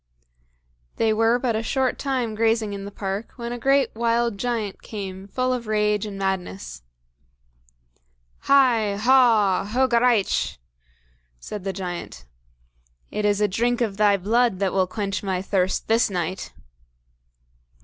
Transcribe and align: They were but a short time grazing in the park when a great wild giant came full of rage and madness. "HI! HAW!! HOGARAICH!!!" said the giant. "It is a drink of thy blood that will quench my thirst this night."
They 0.95 1.13
were 1.13 1.37
but 1.37 1.55
a 1.55 1.61
short 1.61 1.99
time 1.99 2.33
grazing 2.33 2.73
in 2.73 2.85
the 2.85 2.91
park 2.91 3.33
when 3.35 3.51
a 3.51 3.59
great 3.59 3.93
wild 3.93 4.35
giant 4.39 4.81
came 4.81 5.27
full 5.27 5.53
of 5.53 5.67
rage 5.67 6.07
and 6.07 6.17
madness. 6.17 6.81
"HI! 8.49 8.95
HAW!! 8.97 9.65
HOGARAICH!!!" 9.65 10.57
said 11.39 11.63
the 11.63 11.71
giant. 11.73 12.25
"It 13.11 13.25
is 13.25 13.41
a 13.41 13.47
drink 13.47 13.79
of 13.81 13.97
thy 13.97 14.17
blood 14.17 14.57
that 14.57 14.73
will 14.73 14.87
quench 14.87 15.21
my 15.21 15.39
thirst 15.39 15.87
this 15.87 16.09
night." 16.09 16.51